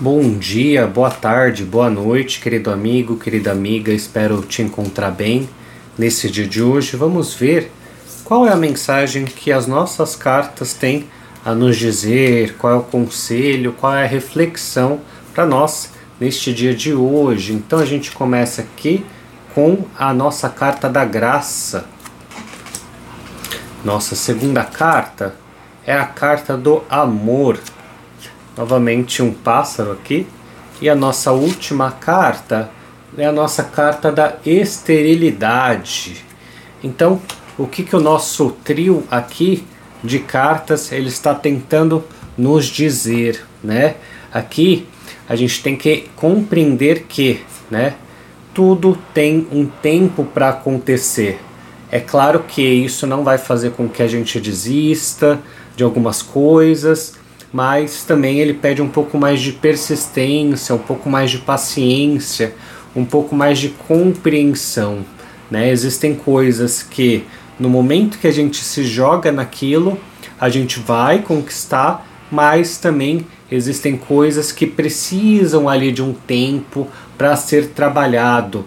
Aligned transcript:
Bom 0.00 0.38
dia, 0.38 0.86
boa 0.86 1.10
tarde, 1.10 1.64
boa 1.64 1.90
noite, 1.90 2.38
querido 2.38 2.70
amigo, 2.70 3.16
querida 3.16 3.50
amiga. 3.50 3.92
Espero 3.92 4.42
te 4.42 4.62
encontrar 4.62 5.10
bem 5.10 5.50
nesse 5.98 6.30
dia 6.30 6.46
de 6.46 6.62
hoje. 6.62 6.96
Vamos 6.96 7.34
ver 7.34 7.72
qual 8.22 8.46
é 8.46 8.52
a 8.52 8.56
mensagem 8.56 9.24
que 9.24 9.50
as 9.50 9.66
nossas 9.66 10.14
cartas 10.14 10.72
têm 10.72 11.08
a 11.44 11.52
nos 11.52 11.76
dizer, 11.76 12.54
qual 12.58 12.74
é 12.74 12.76
o 12.76 12.82
conselho, 12.84 13.72
qual 13.72 13.92
é 13.92 14.04
a 14.04 14.06
reflexão 14.06 15.00
para 15.34 15.44
nós 15.44 15.90
neste 16.20 16.54
dia 16.54 16.76
de 16.76 16.94
hoje. 16.94 17.52
Então 17.52 17.80
a 17.80 17.84
gente 17.84 18.12
começa 18.12 18.62
aqui 18.62 19.04
com 19.52 19.84
a 19.98 20.14
nossa 20.14 20.48
carta 20.48 20.88
da 20.88 21.04
graça. 21.04 21.86
Nossa 23.84 24.14
segunda 24.14 24.62
carta 24.62 25.34
é 25.84 25.92
a 25.92 26.06
carta 26.06 26.56
do 26.56 26.84
amor 26.88 27.58
novamente 28.58 29.22
um 29.22 29.32
pássaro 29.32 29.92
aqui. 29.92 30.26
E 30.80 30.88
a 30.88 30.94
nossa 30.94 31.30
última 31.32 31.92
carta 31.92 32.70
é 33.16 33.24
a 33.24 33.32
nossa 33.32 33.62
carta 33.62 34.10
da 34.10 34.36
esterilidade. 34.44 36.24
Então, 36.82 37.20
o 37.56 37.66
que, 37.66 37.84
que 37.84 37.96
o 37.96 38.00
nosso 38.00 38.50
trio 38.64 39.04
aqui 39.10 39.64
de 40.02 40.18
cartas 40.18 40.92
ele 40.92 41.08
está 41.08 41.34
tentando 41.34 42.04
nos 42.36 42.66
dizer, 42.66 43.44
né? 43.62 43.96
Aqui 44.32 44.86
a 45.28 45.34
gente 45.34 45.62
tem 45.62 45.76
que 45.76 46.08
compreender 46.14 47.04
que, 47.08 47.40
né? 47.70 47.94
Tudo 48.54 48.98
tem 49.14 49.46
um 49.52 49.66
tempo 49.66 50.24
para 50.24 50.50
acontecer. 50.50 51.40
É 51.90 52.00
claro 52.00 52.44
que 52.46 52.62
isso 52.62 53.06
não 53.06 53.24
vai 53.24 53.38
fazer 53.38 53.70
com 53.70 53.88
que 53.88 54.02
a 54.02 54.08
gente 54.08 54.40
desista 54.40 55.40
de 55.74 55.82
algumas 55.82 56.22
coisas, 56.22 57.17
mas 57.52 58.04
também 58.04 58.40
ele 58.40 58.54
pede 58.54 58.82
um 58.82 58.88
pouco 58.88 59.16
mais 59.18 59.40
de 59.40 59.52
persistência, 59.52 60.74
um 60.74 60.78
pouco 60.78 61.08
mais 61.08 61.30
de 61.30 61.38
paciência, 61.38 62.54
um 62.94 63.04
pouco 63.04 63.34
mais 63.34 63.58
de 63.58 63.70
compreensão. 63.70 65.04
Né? 65.50 65.70
Existem 65.70 66.14
coisas 66.14 66.82
que 66.82 67.24
no 67.58 67.68
momento 67.68 68.18
que 68.18 68.26
a 68.26 68.32
gente 68.32 68.62
se 68.62 68.84
joga 68.84 69.32
naquilo, 69.32 69.98
a 70.40 70.48
gente 70.48 70.78
vai 70.78 71.20
conquistar, 71.20 72.06
mas 72.30 72.76
também 72.76 73.26
existem 73.50 73.96
coisas 73.96 74.52
que 74.52 74.66
precisam 74.66 75.68
ali 75.68 75.90
de 75.90 76.02
um 76.02 76.12
tempo 76.12 76.86
para 77.16 77.34
ser 77.34 77.68
trabalhado. 77.68 78.64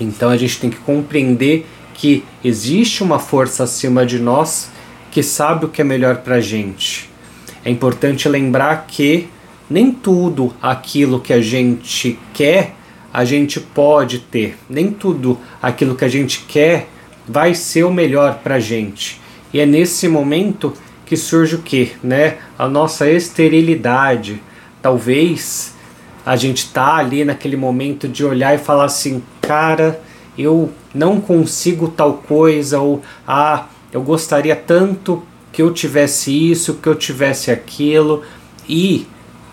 Então 0.00 0.30
a 0.30 0.36
gente 0.36 0.58
tem 0.58 0.70
que 0.70 0.78
compreender 0.78 1.66
que 1.94 2.24
existe 2.42 3.02
uma 3.02 3.18
força 3.18 3.64
acima 3.64 4.04
de 4.04 4.18
nós 4.18 4.70
que 5.10 5.22
sabe 5.22 5.66
o 5.66 5.68
que 5.68 5.80
é 5.80 5.84
melhor 5.84 6.18
para 6.18 6.36
a 6.36 6.40
gente. 6.40 7.09
É 7.64 7.70
importante 7.70 8.28
lembrar 8.28 8.86
que 8.86 9.28
nem 9.68 9.92
tudo 9.92 10.52
aquilo 10.60 11.20
que 11.20 11.32
a 11.32 11.40
gente 11.40 12.18
quer 12.32 12.74
a 13.12 13.24
gente 13.24 13.58
pode 13.60 14.20
ter, 14.20 14.56
nem 14.68 14.90
tudo 14.92 15.38
aquilo 15.60 15.96
que 15.96 16.04
a 16.04 16.08
gente 16.08 16.44
quer 16.46 16.88
vai 17.26 17.54
ser 17.54 17.84
o 17.84 17.92
melhor 17.92 18.38
para 18.42 18.56
a 18.56 18.60
gente. 18.60 19.20
E 19.52 19.60
é 19.60 19.66
nesse 19.66 20.06
momento 20.08 20.72
que 21.04 21.16
surge 21.16 21.56
o 21.56 21.62
que, 21.62 21.92
né? 22.02 22.38
A 22.56 22.68
nossa 22.68 23.10
esterilidade. 23.10 24.40
Talvez 24.80 25.74
a 26.24 26.36
gente 26.36 26.72
tá 26.72 26.96
ali 26.96 27.24
naquele 27.24 27.56
momento 27.56 28.06
de 28.06 28.24
olhar 28.24 28.54
e 28.54 28.58
falar 28.58 28.84
assim, 28.84 29.22
cara, 29.40 30.00
eu 30.38 30.70
não 30.94 31.20
consigo 31.20 31.88
tal 31.88 32.14
coisa 32.14 32.78
ou 32.78 33.02
ah, 33.26 33.66
eu 33.92 34.02
gostaria 34.02 34.54
tanto 34.54 35.22
que 35.52 35.62
eu 35.62 35.72
tivesse 35.72 36.50
isso, 36.50 36.74
que 36.74 36.88
eu 36.88 36.94
tivesse 36.94 37.50
aquilo 37.50 38.22
e 38.68 39.06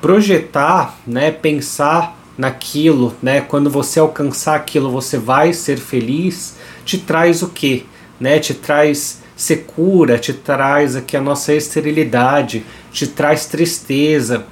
projetar, 0.00 0.98
né, 1.06 1.30
pensar 1.30 2.18
naquilo, 2.38 3.14
né, 3.22 3.40
quando 3.40 3.68
você 3.68 4.00
alcançar 4.00 4.56
aquilo, 4.56 4.90
você 4.90 5.18
vai 5.18 5.52
ser 5.52 5.78
feliz, 5.78 6.56
te 6.84 6.98
traz 6.98 7.42
o 7.42 7.48
quê? 7.48 7.84
Né, 8.18 8.38
te 8.38 8.54
traz 8.54 9.20
secura, 9.36 10.18
te 10.18 10.32
traz 10.32 10.96
aqui 10.96 11.16
a 11.16 11.20
nossa 11.20 11.54
esterilidade, 11.54 12.64
te 12.92 13.06
traz 13.06 13.46
tristeza. 13.46 14.44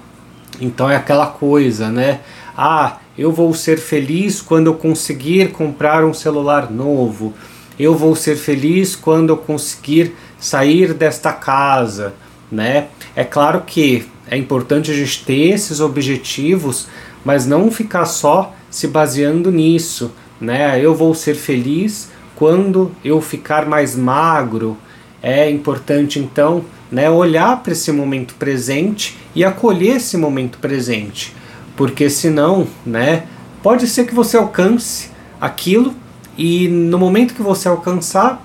Então 0.61 0.89
é 0.91 0.97
aquela 0.97 1.27
coisa, 1.27 1.91
né? 1.91 2.21
Ah, 2.57 2.97
eu 3.17 3.31
vou 3.31 3.53
ser 3.53 3.79
feliz 3.79 4.41
quando 4.41 4.69
eu 4.69 4.75
conseguir 4.75 5.53
comprar 5.53 6.05
um 6.05 6.15
celular 6.15 6.71
novo. 6.71 7.35
Eu 7.79 7.95
vou 7.95 8.17
ser 8.17 8.37
feliz 8.37 8.97
quando 8.97 9.31
eu 9.31 9.37
conseguir 9.37 10.15
sair 10.38 10.94
desta 10.94 11.32
casa, 11.32 12.15
né? 12.50 12.88
É 13.15 13.25
claro 13.25 13.62
que 13.66 14.06
é 14.31 14.37
importante 14.37 14.91
a 14.91 14.94
gente 14.94 15.25
ter 15.25 15.50
esses 15.50 15.81
objetivos, 15.81 16.87
mas 17.25 17.47
não 17.47 17.71
ficar 17.71 18.06
só 18.06 18.54
se 18.71 18.87
baseando 18.87 19.50
nisso, 19.50 20.12
né? 20.41 20.81
Eu 20.81 20.94
vou 20.94 21.15
ser 21.15 21.34
feliz 21.34 22.10
quando 22.37 22.93
eu 23.04 23.21
ficar 23.21 23.66
mais 23.66 23.97
magro. 23.97 24.76
É 25.22 25.50
importante 25.50 26.21
então, 26.21 26.65
né, 26.91 27.10
olhar 27.10 27.60
para 27.62 27.72
esse 27.72 27.91
momento 27.91 28.34
presente 28.34 29.16
e 29.34 29.44
acolher 29.44 29.97
esse 29.97 30.16
momento 30.16 30.59
presente, 30.59 31.34
porque 31.76 32.09
senão, 32.09 32.66
né, 32.87 33.25
pode 33.62 33.88
ser 33.88 34.05
que 34.05 34.15
você 34.15 34.37
alcance 34.37 35.10
aquilo 35.41 35.93
e 36.37 36.69
no 36.69 36.99
momento 36.99 37.34
que 37.34 37.43
você 37.43 37.69
alcançar, 37.69 38.41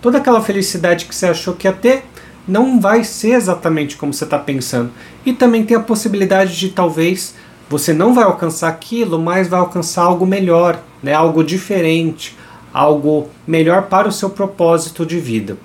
toda 0.00 0.18
aquela 0.18 0.42
felicidade 0.42 1.06
que 1.06 1.14
você 1.14 1.26
achou 1.26 1.54
que 1.54 1.66
ia 1.66 1.72
ter 1.72 2.04
não 2.46 2.80
vai 2.80 3.02
ser 3.02 3.32
exatamente 3.32 3.96
como 3.96 4.12
você 4.12 4.24
está 4.24 4.38
pensando. 4.38 4.90
E 5.24 5.32
também 5.32 5.64
tem 5.64 5.76
a 5.76 5.80
possibilidade 5.80 6.56
de 6.56 6.68
talvez 6.68 7.34
você 7.68 7.92
não 7.92 8.14
vai 8.14 8.24
alcançar 8.24 8.68
aquilo, 8.68 9.18
mas 9.20 9.48
vai 9.48 9.58
alcançar 9.58 10.02
algo 10.02 10.24
melhor, 10.24 10.80
né? 11.02 11.12
algo 11.12 11.42
diferente, 11.42 12.36
algo 12.72 13.28
melhor 13.46 13.82
para 13.82 14.08
o 14.08 14.12
seu 14.12 14.30
propósito 14.30 15.04
de 15.04 15.18
vida. 15.18 15.56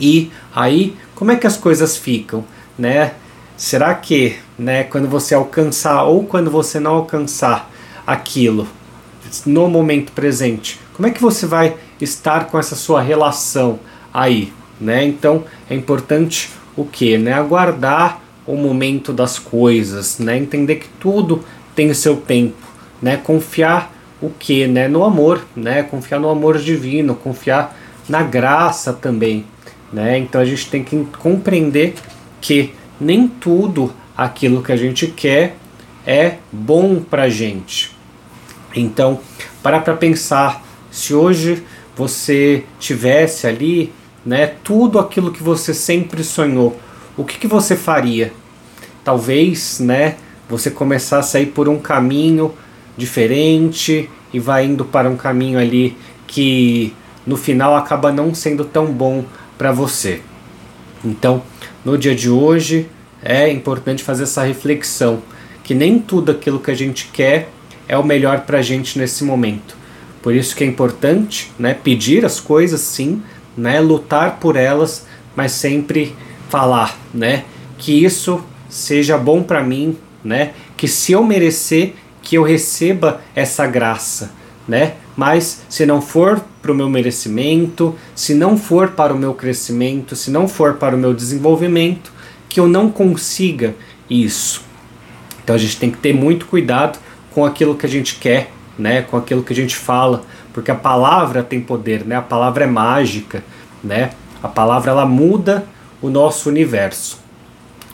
E 0.00 0.30
aí, 0.54 0.96
como 1.14 1.32
é 1.32 1.36
que 1.36 1.46
as 1.46 1.56
coisas 1.56 1.96
ficam? 1.96 2.44
Né? 2.78 3.12
Será 3.56 3.94
que 3.94 4.36
né, 4.58 4.84
quando 4.84 5.08
você 5.08 5.34
alcançar 5.34 6.04
ou 6.04 6.24
quando 6.24 6.50
você 6.50 6.80
não 6.80 6.94
alcançar 6.94 7.70
aquilo 8.06 8.66
no 9.44 9.68
momento 9.68 10.12
presente, 10.12 10.80
como 10.94 11.06
é 11.06 11.10
que 11.10 11.20
você 11.20 11.46
vai 11.46 11.76
estar 12.00 12.46
com 12.46 12.58
essa 12.58 12.74
sua 12.74 13.00
relação 13.00 13.78
aí, 14.12 14.52
né? 14.80 15.04
Então 15.04 15.44
é 15.68 15.74
importante 15.74 16.50
o 16.76 16.84
que, 16.84 17.18
né? 17.18 17.32
Aguardar 17.32 18.20
o 18.46 18.56
momento 18.56 19.12
das 19.12 19.38
coisas, 19.38 20.18
né? 20.18 20.36
Entender 20.36 20.76
que 20.76 20.88
tudo 21.00 21.44
tem 21.74 21.92
seu 21.92 22.16
tempo, 22.16 22.56
né? 23.02 23.16
Confiar 23.16 23.92
o 24.20 24.30
que, 24.30 24.66
né? 24.66 24.88
No 24.88 25.04
amor, 25.04 25.44
né? 25.54 25.82
Confiar 25.82 26.20
no 26.20 26.28
amor 26.28 26.58
divino, 26.58 27.14
confiar 27.14 27.76
na 28.08 28.22
graça 28.22 28.92
também, 28.92 29.44
né? 29.92 30.18
Então 30.18 30.40
a 30.40 30.44
gente 30.44 30.70
tem 30.70 30.84
que 30.84 31.06
compreender 31.18 31.94
que 32.40 32.72
nem 33.00 33.26
tudo 33.28 33.92
aquilo 34.16 34.62
que 34.62 34.72
a 34.72 34.76
gente 34.76 35.08
quer 35.08 35.56
é 36.06 36.36
bom 36.52 37.00
pra 37.00 37.28
gente. 37.28 37.95
Então, 38.76 39.18
para 39.62 39.80
para 39.80 39.96
pensar 39.96 40.62
se 40.90 41.14
hoje 41.14 41.64
você 41.96 42.62
tivesse 42.78 43.46
ali, 43.46 43.92
né, 44.24 44.52
tudo 44.62 44.98
aquilo 44.98 45.32
que 45.32 45.42
você 45.42 45.72
sempre 45.72 46.22
sonhou, 46.22 46.78
o 47.16 47.24
que, 47.24 47.38
que 47.38 47.46
você 47.46 47.74
faria? 47.74 48.32
Talvez, 49.02 49.80
né, 49.80 50.16
você 50.48 50.70
começasse 50.70 51.36
a 51.36 51.40
ir 51.40 51.46
por 51.46 51.68
um 51.68 51.78
caminho 51.78 52.52
diferente 52.96 54.10
e 54.32 54.38
vai 54.38 54.66
indo 54.66 54.84
para 54.84 55.08
um 55.08 55.16
caminho 55.16 55.58
ali 55.58 55.96
que 56.26 56.92
no 57.26 57.36
final 57.36 57.74
acaba 57.74 58.12
não 58.12 58.34
sendo 58.34 58.64
tão 58.64 58.86
bom 58.86 59.24
para 59.56 59.72
você. 59.72 60.20
Então, 61.04 61.42
no 61.84 61.96
dia 61.96 62.14
de 62.14 62.28
hoje 62.28 62.88
é 63.22 63.50
importante 63.50 64.02
fazer 64.02 64.24
essa 64.24 64.42
reflexão 64.42 65.22
que 65.64 65.74
nem 65.74 65.98
tudo 65.98 66.30
aquilo 66.30 66.60
que 66.60 66.70
a 66.70 66.74
gente 66.74 67.08
quer 67.12 67.48
é 67.88 67.96
o 67.96 68.04
melhor 68.04 68.40
para 68.40 68.58
a 68.58 68.62
gente 68.62 68.98
nesse 68.98 69.24
momento. 69.24 69.76
Por 70.22 70.34
isso 70.34 70.56
que 70.56 70.64
é 70.64 70.66
importante, 70.66 71.52
né, 71.58 71.74
pedir 71.74 72.24
as 72.24 72.40
coisas 72.40 72.80
sim, 72.80 73.22
né, 73.56 73.80
lutar 73.80 74.38
por 74.40 74.56
elas, 74.56 75.06
mas 75.34 75.52
sempre 75.52 76.14
falar, 76.48 76.98
né, 77.14 77.44
que 77.78 78.04
isso 78.04 78.42
seja 78.68 79.16
bom 79.16 79.42
para 79.42 79.62
mim, 79.62 79.96
né, 80.24 80.52
que 80.76 80.88
se 80.88 81.12
eu 81.12 81.22
merecer, 81.22 81.94
que 82.22 82.36
eu 82.36 82.42
receba 82.42 83.20
essa 83.34 83.66
graça, 83.66 84.32
né? 84.66 84.94
Mas 85.16 85.62
se 85.68 85.86
não 85.86 86.02
for 86.02 86.44
para 86.60 86.72
o 86.72 86.74
meu 86.74 86.88
merecimento, 86.90 87.94
se 88.14 88.34
não 88.34 88.58
for 88.58 88.90
para 88.90 89.14
o 89.14 89.16
meu 89.16 89.32
crescimento, 89.32 90.16
se 90.16 90.30
não 90.30 90.48
for 90.48 90.74
para 90.74 90.96
o 90.96 90.98
meu 90.98 91.14
desenvolvimento, 91.14 92.12
que 92.48 92.58
eu 92.58 92.66
não 92.66 92.90
consiga 92.90 93.74
isso. 94.10 94.62
Então 95.42 95.54
a 95.54 95.58
gente 95.58 95.76
tem 95.76 95.90
que 95.90 95.98
ter 95.98 96.12
muito 96.12 96.46
cuidado 96.46 96.98
com 97.36 97.44
aquilo 97.44 97.74
que 97.74 97.84
a 97.84 97.88
gente 97.88 98.14
quer, 98.14 98.50
né, 98.78 99.02
com 99.02 99.14
aquilo 99.14 99.42
que 99.42 99.52
a 99.52 99.56
gente 99.56 99.76
fala, 99.76 100.22
porque 100.54 100.70
a 100.70 100.74
palavra 100.74 101.42
tem 101.42 101.60
poder, 101.60 102.02
né? 102.02 102.16
A 102.16 102.22
palavra 102.22 102.64
é 102.64 102.66
mágica, 102.66 103.44
né? 103.84 104.12
A 104.42 104.48
palavra 104.48 104.90
ela 104.90 105.04
muda 105.04 105.66
o 106.00 106.08
nosso 106.08 106.48
universo. 106.48 107.18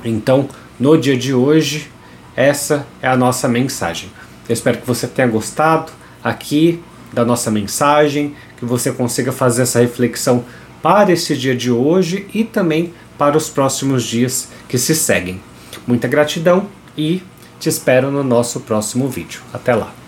Então, 0.04 0.48
no 0.78 0.96
dia 0.96 1.16
de 1.16 1.34
hoje, 1.34 1.90
Essa 2.34 2.86
é 3.00 3.08
a 3.08 3.16
nossa 3.16 3.46
mensagem. 3.46 4.10
Eu 4.48 4.52
espero 4.52 4.78
que 4.78 4.86
você 4.86 5.06
tenha 5.06 5.28
gostado 5.28 5.92
aqui 6.24 6.82
da 7.12 7.24
nossa 7.24 7.50
mensagem, 7.50 8.34
que 8.56 8.64
você 8.64 8.90
consiga 8.90 9.32
fazer 9.32 9.62
essa 9.62 9.80
reflexão 9.80 10.44
para 10.82 11.12
esse 11.12 11.36
dia 11.36 11.54
de 11.54 11.70
hoje 11.70 12.26
e 12.32 12.42
também 12.42 12.94
para 13.18 13.36
os 13.36 13.50
próximos 13.50 14.02
dias 14.02 14.48
que 14.68 14.78
se 14.78 14.94
seguem. 14.94 15.40
Muita 15.86 16.08
gratidão 16.08 16.66
e 16.96 17.22
te 17.62 17.68
espero 17.68 18.10
no 18.10 18.24
nosso 18.24 18.58
próximo 18.58 19.08
vídeo. 19.08 19.40
Até 19.52 19.72
lá! 19.72 20.01